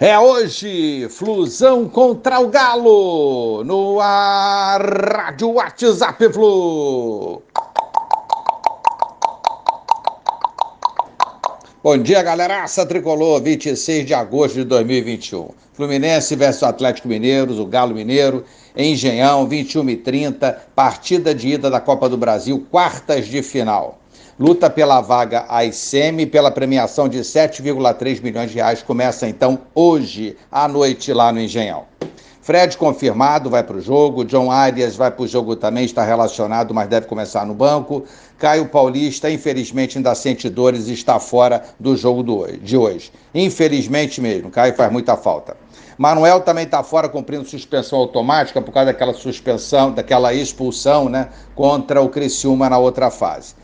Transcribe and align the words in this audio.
É 0.00 0.18
hoje, 0.18 1.08
Flusão 1.08 1.88
contra 1.88 2.40
o 2.40 2.48
Galo, 2.48 3.62
no 3.62 4.00
ar, 4.00 4.82
Rádio 4.82 5.52
WhatsApp 5.52 6.32
Flu. 6.32 7.40
Bom 11.80 11.96
dia, 11.98 12.24
galeraça 12.24 12.84
tricolor, 12.84 13.40
26 13.40 14.04
de 14.04 14.12
agosto 14.12 14.56
de 14.56 14.64
2021. 14.64 15.50
Fluminense 15.74 16.34
versus 16.34 16.64
Atlético 16.64 17.06
Mineiro, 17.06 17.56
o 17.62 17.64
Galo 17.64 17.94
Mineiro, 17.94 18.44
Engenhão, 18.76 19.46
21 19.46 19.90
e 19.90 19.96
30, 19.96 20.60
partida 20.74 21.32
de 21.32 21.50
ida 21.50 21.70
da 21.70 21.80
Copa 21.80 22.08
do 22.08 22.16
Brasil, 22.16 22.66
quartas 22.68 23.28
de 23.28 23.44
final 23.44 24.00
luta 24.38 24.68
pela 24.68 25.00
vaga 25.00 25.44
AICM 25.48 26.26
pela 26.30 26.50
premiação 26.50 27.08
de 27.08 27.20
7,3 27.20 28.22
milhões 28.22 28.50
de 28.50 28.56
reais. 28.56 28.82
Começa 28.82 29.28
então 29.28 29.60
hoje 29.74 30.36
à 30.50 30.66
noite 30.66 31.12
lá 31.12 31.32
no 31.32 31.40
Engenhão. 31.40 31.84
Fred 32.42 32.76
confirmado, 32.76 33.48
vai 33.48 33.62
para 33.62 33.76
o 33.76 33.80
jogo. 33.80 34.22
John 34.22 34.50
Arias 34.50 34.96
vai 34.96 35.10
para 35.10 35.22
o 35.22 35.26
jogo 35.26 35.56
também, 35.56 35.86
está 35.86 36.04
relacionado, 36.04 36.74
mas 36.74 36.88
deve 36.88 37.06
começar 37.06 37.46
no 37.46 37.54
banco. 37.54 38.04
Caio 38.36 38.66
Paulista, 38.68 39.30
infelizmente, 39.30 39.96
ainda 39.96 40.14
sente 40.14 40.50
dores 40.50 40.88
e 40.88 40.92
está 40.92 41.18
fora 41.18 41.64
do 41.80 41.96
jogo 41.96 42.22
de 42.60 42.76
hoje. 42.76 43.10
Infelizmente 43.34 44.20
mesmo, 44.20 44.50
Caio 44.50 44.74
faz 44.74 44.92
muita 44.92 45.16
falta. 45.16 45.56
Manuel 45.96 46.40
também 46.40 46.64
está 46.64 46.82
fora 46.82 47.08
cumprindo 47.08 47.48
suspensão 47.48 48.00
automática 48.00 48.60
por 48.60 48.72
causa 48.72 48.92
daquela 48.92 49.14
suspensão, 49.14 49.92
daquela 49.92 50.34
expulsão 50.34 51.08
né, 51.08 51.28
contra 51.54 52.02
o 52.02 52.10
Criciúma 52.10 52.68
na 52.68 52.76
outra 52.76 53.10
fase. 53.10 53.54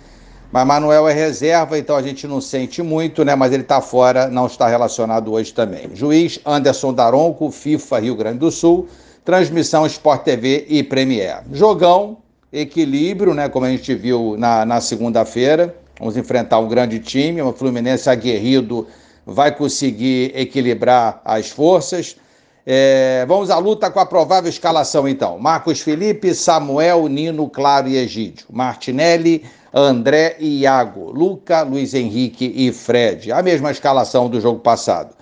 Mas 0.52 0.66
Manuel 0.66 1.08
é 1.08 1.12
reserva, 1.12 1.78
então 1.78 1.94
a 1.94 2.02
gente 2.02 2.26
não 2.26 2.40
sente 2.40 2.82
muito, 2.82 3.24
né? 3.24 3.36
Mas 3.36 3.52
ele 3.52 3.62
está 3.62 3.80
fora, 3.80 4.28
não 4.28 4.46
está 4.46 4.66
relacionado 4.66 5.32
hoje 5.32 5.54
também. 5.54 5.90
Juiz 5.94 6.40
Anderson 6.44 6.92
Daronco, 6.92 7.52
FIFA 7.52 8.00
Rio 8.00 8.16
Grande 8.16 8.38
do 8.38 8.50
Sul, 8.50 8.88
transmissão 9.24 9.86
Sport 9.86 10.24
TV 10.24 10.66
e 10.68 10.82
Premier. 10.82 11.44
Jogão, 11.52 12.18
equilíbrio, 12.52 13.32
né? 13.32 13.48
Como 13.48 13.64
a 13.64 13.70
gente 13.70 13.94
viu 13.94 14.34
na, 14.36 14.66
na 14.66 14.80
segunda-feira. 14.80 15.74
Vamos 16.00 16.16
enfrentar 16.16 16.58
um 16.58 16.66
grande 16.66 16.98
time, 16.98 17.40
o 17.42 17.52
Fluminense 17.52 18.08
aguerrido 18.10 18.88
vai 19.24 19.54
conseguir 19.54 20.32
equilibrar 20.34 21.20
as 21.24 21.50
forças. 21.50 22.16
É, 22.66 23.24
vamos 23.26 23.50
à 23.50 23.58
luta 23.58 23.90
com 23.90 24.00
a 24.00 24.06
provável 24.06 24.50
escalação, 24.50 25.08
então. 25.08 25.38
Marcos 25.38 25.80
Felipe, 25.80 26.34
Samuel, 26.34 27.08
Nino, 27.08 27.48
Claro 27.48 27.88
e 27.88 27.96
Egídio. 27.96 28.46
Martinelli, 28.50 29.44
André 29.72 30.36
e 30.38 30.60
Iago, 30.60 31.10
Luca, 31.10 31.62
Luiz 31.62 31.94
Henrique 31.94 32.52
e 32.54 32.72
Fred. 32.72 33.32
A 33.32 33.42
mesma 33.42 33.70
escalação 33.70 34.28
do 34.28 34.40
jogo 34.40 34.60
passado. 34.60 35.14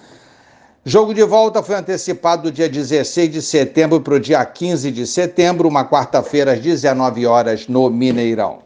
Jogo 0.85 1.13
de 1.13 1.23
volta 1.23 1.63
foi 1.63 1.75
antecipado 1.75 2.45
do 2.45 2.51
dia 2.51 2.69
16 2.69 3.31
de 3.31 3.43
setembro 3.43 4.01
para 4.01 4.15
o 4.15 4.21
dia 4.21 4.43
15 4.45 4.91
de 4.91 5.07
setembro, 5.07 5.69
uma 5.69 5.85
quarta-feira 5.85 6.53
às 6.53 6.61
19 6.61 7.27
horas 7.27 7.69
no 7.69 7.91
Mineirão. 7.91 8.61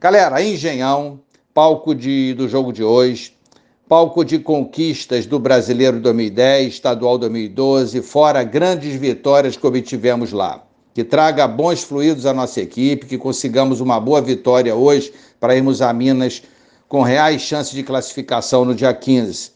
Galera, 0.00 0.40
Engenhão, 0.40 1.18
palco 1.52 1.96
de, 1.96 2.32
do 2.34 2.48
jogo 2.48 2.72
de 2.72 2.84
hoje, 2.84 3.36
palco 3.88 4.24
de 4.24 4.38
conquistas 4.38 5.24
do 5.24 5.38
Brasileiro 5.38 5.98
2010, 6.00 6.74
Estadual 6.74 7.16
2012, 7.16 8.02
fora 8.02 8.44
grandes 8.44 8.94
vitórias 8.94 9.56
que 9.56 9.66
obtivemos 9.66 10.32
lá 10.32 10.62
que 10.98 11.04
traga 11.04 11.46
bons 11.46 11.84
fluidos 11.84 12.26
à 12.26 12.34
nossa 12.34 12.60
equipe, 12.60 13.06
que 13.06 13.16
consigamos 13.16 13.80
uma 13.80 14.00
boa 14.00 14.20
vitória 14.20 14.74
hoje 14.74 15.12
para 15.38 15.54
irmos 15.54 15.80
a 15.80 15.92
Minas 15.92 16.42
com 16.88 17.02
reais 17.02 17.40
chances 17.40 17.72
de 17.72 17.84
classificação 17.84 18.64
no 18.64 18.74
dia 18.74 18.92
15. 18.92 19.52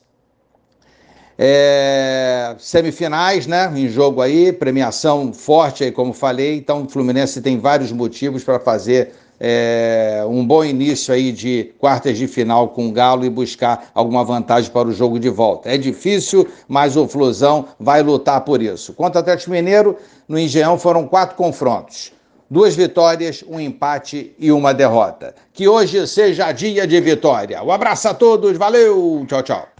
É, 1.36 2.54
semifinais, 2.60 3.48
né? 3.48 3.68
Em 3.74 3.88
jogo 3.88 4.20
aí, 4.20 4.52
premiação 4.52 5.32
forte 5.32 5.82
aí, 5.82 5.90
como 5.90 6.12
falei. 6.12 6.58
Então, 6.58 6.84
o 6.84 6.88
Fluminense 6.88 7.42
tem 7.42 7.58
vários 7.58 7.90
motivos 7.90 8.44
para 8.44 8.60
fazer 8.60 9.12
é, 9.44 10.24
um 10.28 10.46
bom 10.46 10.64
início 10.64 11.12
aí 11.12 11.32
de 11.32 11.74
quartas 11.76 12.16
de 12.16 12.28
final 12.28 12.68
com 12.68 12.86
o 12.86 12.92
Galo 12.92 13.24
e 13.24 13.28
buscar 13.28 13.90
alguma 13.92 14.22
vantagem 14.22 14.70
para 14.70 14.86
o 14.86 14.92
jogo 14.92 15.18
de 15.18 15.28
volta. 15.28 15.68
É 15.68 15.76
difícil, 15.76 16.46
mas 16.68 16.96
o 16.96 17.08
Flusão 17.08 17.66
vai 17.80 18.04
lutar 18.04 18.42
por 18.42 18.62
isso. 18.62 18.92
Quanto 18.92 19.16
ao 19.16 19.22
Atlético 19.22 19.50
Mineiro, 19.50 19.96
no 20.28 20.38
Engenhão 20.38 20.78
foram 20.78 21.08
quatro 21.08 21.34
confrontos. 21.34 22.12
Duas 22.48 22.76
vitórias, 22.76 23.42
um 23.48 23.58
empate 23.58 24.32
e 24.38 24.52
uma 24.52 24.72
derrota. 24.72 25.34
Que 25.52 25.66
hoje 25.66 26.06
seja 26.06 26.52
dia 26.52 26.86
de 26.86 27.00
vitória. 27.00 27.64
Um 27.64 27.72
abraço 27.72 28.08
a 28.08 28.14
todos, 28.14 28.56
valeu, 28.56 29.24
tchau, 29.26 29.42
tchau. 29.42 29.71